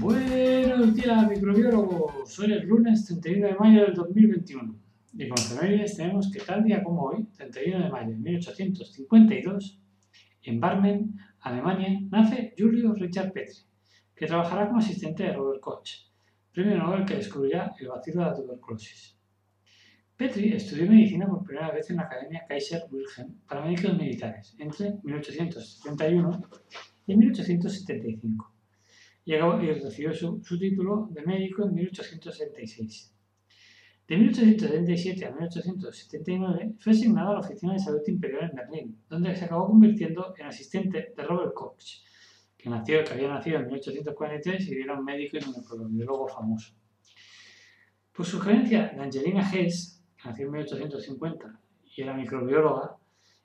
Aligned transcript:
Buenos 0.00 0.94
días, 0.94 1.28
microbiólogos. 1.28 2.38
Hoy 2.38 2.54
es 2.54 2.64
lunes 2.64 3.04
31 3.04 3.48
de 3.48 3.54
mayo 3.56 3.82
del 3.82 3.92
2021. 3.92 4.74
Y 5.12 5.28
como 5.28 5.42
efemérides 5.42 5.98
tenemos 5.98 6.30
que 6.32 6.40
tal 6.40 6.64
día 6.64 6.82
como 6.82 7.02
hoy, 7.02 7.26
31 7.36 7.84
de 7.84 7.90
mayo 7.90 8.08
de 8.08 8.16
1852, 8.16 9.78
en 10.44 10.58
Barmen, 10.58 11.18
Alemania, 11.40 12.00
nace 12.10 12.54
Julius 12.56 12.98
Richard 12.98 13.30
Petri, 13.34 13.58
que 14.16 14.26
trabajará 14.26 14.68
como 14.68 14.78
asistente 14.78 15.24
de 15.24 15.34
Robert 15.34 15.60
Koch, 15.60 15.90
premio 16.50 16.78
Nobel 16.78 17.04
que 17.04 17.16
descubrirá 17.16 17.74
el 17.78 17.88
bacilo 17.88 18.24
de 18.24 18.30
la 18.30 18.34
tuberculosis. 18.34 19.18
Petri 20.16 20.54
estudió 20.54 20.90
medicina 20.90 21.26
por 21.26 21.44
primera 21.44 21.72
vez 21.72 21.90
en 21.90 21.96
la 21.96 22.04
Academia 22.04 22.46
Kaiser 22.48 22.84
Wilhelm 22.90 23.34
para 23.46 23.66
médicos 23.66 23.98
militares 23.98 24.56
entre 24.58 24.94
1871 25.04 26.42
y 27.06 27.16
1875 27.16 28.59
y, 29.24 29.36
recibió 29.36 30.14
su, 30.14 30.42
su, 30.42 30.58
título 30.58 31.08
de 31.10 31.22
médico 31.22 31.64
en 31.64 31.74
1876. 31.74 33.14
De 34.08 34.16
1877 34.16 35.24
a 35.24 35.30
1879 35.30 36.74
fue 36.80 36.92
asignado 36.92 37.30
a 37.30 37.34
la 37.34 37.40
Oficina 37.40 37.74
de 37.74 37.78
Salud 37.78 38.02
Imperial 38.08 38.50
en 38.50 38.56
Berlín, 38.56 38.98
donde 39.08 39.36
se 39.36 39.44
acabó 39.44 39.68
convirtiendo 39.68 40.34
en 40.36 40.46
asistente 40.46 41.12
de 41.16 41.22
Robert 41.22 41.54
Koch, 41.54 41.84
que, 42.56 42.68
nació, 42.68 43.04
que 43.04 43.12
había 43.12 43.28
nacido 43.28 43.58
en 43.58 43.66
1843 43.66 44.68
y 44.68 44.80
era 44.80 44.98
un 44.98 45.04
médico 45.04 45.36
y 45.36 45.46
microbiólogo 45.46 46.26
famoso. 46.26 46.74
Por 48.12 48.26
sugerencia 48.26 48.88
de 48.88 49.00
Angelina 49.00 49.48
Hess, 49.48 50.02
que 50.16 50.28
nació 50.28 50.46
en 50.46 50.52
1850 50.52 51.60
y 51.94 52.02
era 52.02 52.14
microbióloga, 52.14 52.96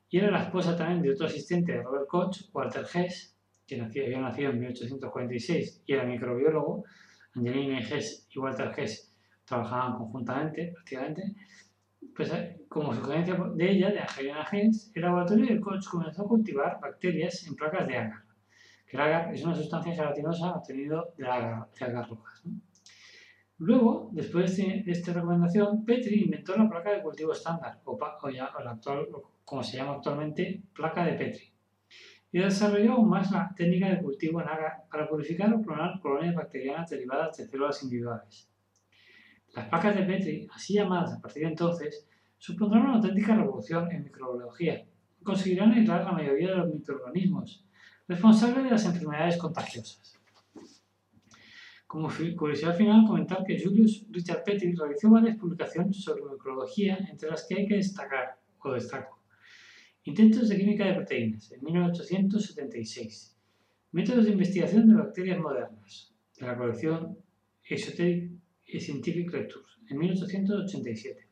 y 0.09 0.17
era 0.17 0.31
la 0.31 0.43
esposa 0.43 0.75
también 0.75 1.01
de 1.01 1.11
otro 1.11 1.27
asistente 1.27 1.73
de 1.73 1.83
Robert 1.83 2.07
Koch, 2.07 2.49
Walter 2.53 2.85
Hess, 2.91 3.34
que 3.65 3.81
había 3.81 4.21
nacido 4.21 4.51
en 4.51 4.59
1846 4.59 5.83
y 5.85 5.93
era 5.93 6.05
microbiólogo, 6.05 6.83
Angelina 7.35 7.79
Hess 7.79 8.27
y 8.29 8.39
Walter 8.39 8.71
Hess 8.75 9.13
trabajaban 9.43 9.97
conjuntamente, 9.97 10.71
prácticamente, 10.73 11.35
pues 12.15 12.31
eh, 12.33 12.61
como 12.69 12.93
sugerencia 12.93 13.35
de 13.35 13.71
ella, 13.71 13.89
de 13.91 13.99
Angelina 13.99 14.47
Hess, 14.51 14.91
el 14.93 15.01
laboratorio 15.01 15.53
de 15.53 15.59
Koch 15.59 15.85
comenzó 15.89 16.23
a 16.23 16.27
cultivar 16.27 16.79
bacterias 16.79 17.45
en 17.47 17.55
placas 17.55 17.87
de 17.87 17.97
agar, 17.97 18.23
que 18.87 18.97
el 18.97 19.01
agar 19.01 19.33
es 19.33 19.43
una 19.43 19.55
sustancia 19.55 19.93
gelatinosa 19.93 20.53
obtenida 20.53 21.03
de, 21.17 21.27
agar, 21.27 21.67
de 21.77 21.85
agar 21.85 22.09
rojas. 22.09 22.43
Luego, 23.57 24.09
después 24.11 24.55
de, 24.57 24.83
esta 24.85 25.13
recomendación, 25.13 25.85
Petri 25.85 26.23
inventó 26.23 26.55
la 26.57 26.69
placa 26.69 26.91
de 26.91 27.01
cultivo 27.01 27.31
estándar, 27.31 27.79
o, 27.85 27.97
ya, 28.29 28.51
como 29.45 29.63
se 29.63 29.77
llama 29.77 29.93
actualmente, 29.93 30.61
placa 30.73 31.05
de 31.05 31.13
Petri 31.13 31.54
y 32.31 32.39
desarrolló 32.39 32.93
aún 32.93 33.09
más 33.09 33.31
la 33.31 33.53
técnica 33.55 33.89
de 33.89 34.01
cultivo 34.01 34.41
en 34.41 34.47
agar 34.47 34.83
para 34.91 35.07
purificar 35.07 35.53
o 35.53 35.61
clonar 35.61 35.99
colonias 36.01 36.35
bacterianas 36.35 36.89
derivadas 36.89 37.37
de 37.37 37.47
células 37.47 37.81
individuales. 37.83 38.49
Las 39.53 39.69
placas 39.69 39.95
de 39.95 40.03
Petri, 40.03 40.47
así 40.53 40.73
llamadas 40.73 41.13
a 41.13 41.21
partir 41.21 41.43
de 41.43 41.49
entonces, 41.49 42.07
supondrán 42.37 42.83
una 42.83 42.95
auténtica 42.95 43.35
revolución 43.35 43.89
en 43.91 44.03
microbiología 44.03 44.85
y 45.19 45.23
conseguirán 45.23 45.71
aislar 45.71 46.03
la 46.03 46.11
mayoría 46.11 46.49
de 46.49 46.57
los 46.57 46.73
microorganismos 46.73 47.65
responsables 48.07 48.63
de 48.65 48.71
las 48.71 48.85
enfermedades 48.85 49.37
contagiosas. 49.37 50.19
Como 51.87 52.09
curiosidad 52.35 52.75
final, 52.75 53.05
comentar 53.07 53.43
que 53.45 53.57
Julius 53.63 54.05
Richard 54.09 54.43
Petri 54.43 54.73
realizó 54.75 55.09
varias 55.09 55.37
publicaciones 55.37 56.03
sobre 56.03 56.23
microbiología, 56.23 56.97
entre 57.09 57.29
las 57.29 57.45
que 57.47 57.55
hay 57.55 57.67
que 57.67 57.75
destacar, 57.75 58.37
o 58.59 58.73
destaco, 58.73 59.19
Intentos 60.07 60.49
de 60.49 60.57
química 60.59 60.85
de 60.85 60.93
proteínas, 60.93 61.51
en 61.51 61.63
1876. 61.63 63.35
Métodos 63.91 64.25
de 64.25 64.33
investigación 64.33 64.87
de 64.87 64.93
bacterias 64.93 65.39
modernas, 65.39 66.13
de 66.39 66.45
la 66.45 66.55
colección 66.55 67.17
Esoteric 67.67 68.31
Scientific 68.67 69.33
Lectures, 69.33 69.79
en 69.89 69.97
1887. 69.97 71.27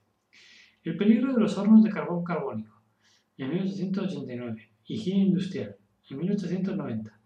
El 0.86 0.98
peligro 0.98 1.36
de 1.36 1.42
los 1.42 1.56
hornos 1.56 1.84
de 1.84 1.92
carbón 1.92 2.24
carbónico, 2.24 2.82
en 3.38 3.52
1889. 3.52 4.72
Higiene 4.86 5.26
industrial, 5.26 5.76
en 6.10 6.18
1890. 6.18 7.20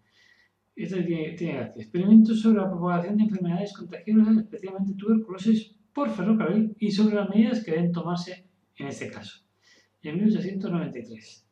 Esto 0.76 1.02
tiene, 1.02 1.32
tiene. 1.32 1.72
Experimentos 1.76 2.42
sobre 2.42 2.60
la 2.60 2.68
propagación 2.68 3.16
de 3.16 3.22
enfermedades 3.24 3.72
contagiosas, 3.72 4.36
especialmente 4.36 4.92
tuberculosis, 4.98 5.74
por 5.94 6.10
ferrocarril 6.10 6.76
y 6.78 6.90
sobre 6.90 7.14
las 7.14 7.30
medidas 7.30 7.64
que 7.64 7.70
deben 7.70 7.90
tomarse 7.90 8.44
en 8.76 8.88
este 8.88 9.10
caso 9.10 9.47
en 10.02 10.16
1893. 10.16 11.46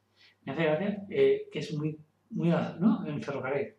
Me 0.45 0.53
hace 0.53 0.63
gracia 0.63 1.07
eh, 1.11 1.49
que 1.51 1.59
es 1.59 1.75
muy, 1.75 1.99
muy 2.31 2.49
¿no? 2.49 3.07
en 3.07 3.23
ferrocarril. 3.23 3.75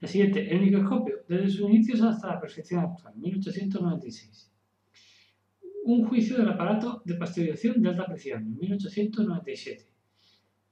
El 0.00 0.08
siguiente, 0.08 0.52
el 0.52 0.60
microscopio, 0.60 1.20
desde 1.28 1.48
sus 1.48 1.70
inicios 1.70 2.02
hasta 2.02 2.26
la 2.26 2.40
perfección 2.40 2.80
actual, 2.80 3.14
1896. 3.16 4.50
Un 5.84 6.04
juicio 6.06 6.38
del 6.38 6.48
aparato 6.48 7.02
de 7.04 7.14
pasteurización 7.14 7.80
de 7.80 7.88
alta 7.88 8.06
presión, 8.06 8.42
en 8.42 8.58
1897. 8.58 9.86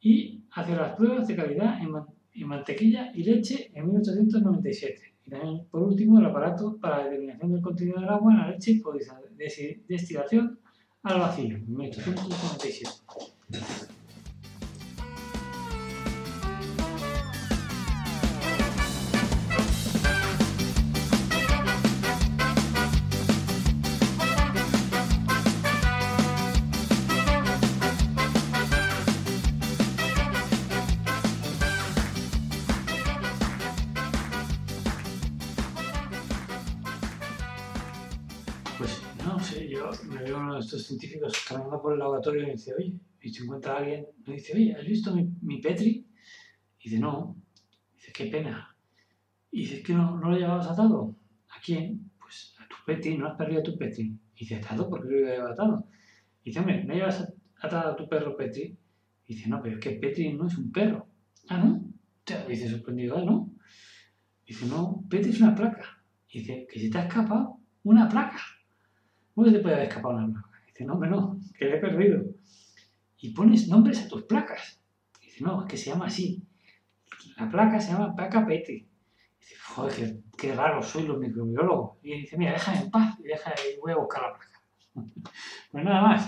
Y 0.02 0.44
hacia 0.52 0.76
las 0.76 0.96
pruebas 0.96 1.28
de 1.28 1.36
calidad 1.36 1.80
en, 1.80 1.90
en 2.32 2.48
mantequilla 2.48 3.12
y 3.14 3.22
leche, 3.22 3.70
en 3.74 3.86
1897. 3.86 5.14
Y 5.26 5.30
también, 5.30 5.64
por 5.70 5.82
último, 5.82 6.18
el 6.18 6.26
aparato 6.26 6.78
para 6.80 6.98
la 6.98 7.04
determinación 7.04 7.52
del 7.52 7.62
contenido 7.62 8.00
del 8.00 8.08
agua 8.08 8.32
en 8.32 8.38
la 8.38 8.50
leche 8.50 8.80
por 8.82 8.98
destilación 9.86 10.58
al 11.02 11.20
vacío, 11.20 11.58
1857. 11.66 13.39
Pues 38.80 39.02
no 39.26 39.38
sé, 39.38 39.68
yo 39.68 39.90
me 40.08 40.22
veo 40.22 40.38
uno 40.38 40.54
de 40.54 40.60
estos 40.60 40.86
científicos 40.86 41.44
caminando 41.46 41.82
por 41.82 41.92
el 41.92 41.98
laboratorio 41.98 42.44
y 42.44 42.46
me 42.46 42.52
dice, 42.52 42.72
oye, 42.74 42.94
y 43.20 43.28
se 43.28 43.42
encuentra 43.42 43.76
alguien, 43.76 44.06
me 44.26 44.32
dice, 44.32 44.54
oye, 44.54 44.74
¿has 44.74 44.86
visto 44.86 45.14
mi, 45.14 45.60
Petri? 45.60 46.06
Y 46.78 46.88
dice, 46.88 46.98
no. 46.98 47.36
dice, 47.92 48.10
qué 48.10 48.24
pena. 48.28 48.74
Y 49.50 49.66
dice, 49.66 49.82
que 49.82 49.92
no, 49.92 50.18
no 50.18 50.30
lo 50.30 50.38
llevabas 50.38 50.66
atado? 50.66 51.14
¿A 51.50 51.60
quién? 51.60 52.10
Pues 52.18 52.56
a 52.58 52.66
tu 52.68 52.76
Petri, 52.86 53.18
no 53.18 53.28
has 53.28 53.36
perdido 53.36 53.60
a 53.60 53.64
tu 53.64 53.76
Petri. 53.76 54.18
Y 54.34 54.38
dice, 54.38 54.56
¿atado? 54.56 54.88
¿Por 54.88 55.06
qué 55.06 55.14
lo 55.14 55.26
llevas 55.26 55.52
atado? 55.52 55.86
Y 56.42 56.48
dice, 56.48 56.60
hombre, 56.60 56.82
¿no 56.82 56.94
llevas 56.94 57.34
atado 57.60 57.92
a 57.92 57.96
tu 57.96 58.08
perro 58.08 58.34
Petri? 58.34 58.78
Y 59.26 59.34
dice, 59.34 59.50
no, 59.50 59.60
pero 59.60 59.74
es 59.74 59.80
que 59.82 59.90
Petri 59.90 60.32
no 60.32 60.46
es 60.46 60.56
un 60.56 60.72
perro. 60.72 61.06
Ah, 61.50 61.58
¿no? 61.58 61.84
Dice 62.48 62.70
sorprendido, 62.70 63.22
¿no? 63.26 63.52
Y 64.46 64.54
dice, 64.54 64.64
no, 64.64 65.04
Petri 65.10 65.32
es 65.32 65.40
una 65.42 65.54
placa. 65.54 66.02
Y 66.30 66.38
dice, 66.38 66.66
que 66.66 66.80
si 66.80 66.88
te 66.88 66.96
ha 66.96 67.02
escapado 67.06 67.58
una 67.82 68.08
placa. 68.08 68.40
¿Cómo 69.34 69.46
se 69.46 69.52
te 69.52 69.60
puede 69.60 69.74
haber 69.76 69.88
escapado 69.88 70.16
una 70.16 70.32
placa? 70.32 70.62
Dice, 70.66 70.84
no, 70.84 70.94
hombre, 70.94 71.10
no, 71.10 71.38
que 71.58 71.64
le 71.64 71.76
he 71.76 71.80
perdido. 71.80 72.24
Y 73.18 73.30
pones 73.30 73.68
nombres 73.68 74.04
a 74.04 74.08
tus 74.08 74.22
placas. 74.24 74.80
Dice, 75.20 75.44
no, 75.44 75.62
es 75.62 75.68
que 75.68 75.76
se 75.76 75.90
llama 75.90 76.06
así. 76.06 76.42
La 77.36 77.50
placa 77.50 77.80
se 77.80 77.92
llama 77.92 78.14
placa 78.14 78.46
Petri. 78.46 78.86
Dice, 79.38 79.54
joder, 79.68 79.94
qué, 79.94 80.20
qué 80.36 80.54
raros 80.54 80.86
soy 80.86 81.06
los 81.06 81.18
microbiólogos. 81.18 81.98
Y 82.02 82.20
dice, 82.20 82.36
mira, 82.36 82.52
déjame 82.52 82.80
en 82.80 82.90
paz 82.90 83.18
y, 83.20 83.24
deja, 83.24 83.52
y 83.52 83.78
voy 83.80 83.92
a 83.92 83.96
buscar 83.96 84.22
la 84.22 84.38
placa. 84.38 84.50
Pues 85.70 85.84
nada 85.84 86.02
más. 86.02 86.26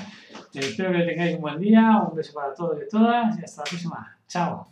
Espero 0.55 0.93
que 0.93 1.05
tengáis 1.05 1.35
un 1.35 1.41
buen 1.41 1.59
día, 1.59 2.01
un 2.09 2.15
beso 2.15 2.33
para 2.33 2.55
todos 2.55 2.79
y 2.81 2.89
todas 2.89 3.37
y 3.39 3.43
hasta 3.43 3.63
la 3.63 3.65
próxima. 3.65 4.17
Chao. 4.29 4.69